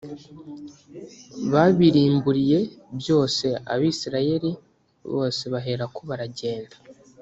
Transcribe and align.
babirimburiye 1.51 2.59
byose 2.99 3.45
abisirayeli 3.73 4.51
bose 5.13 5.43
baherako 5.53 5.99
baragenda 6.09 6.75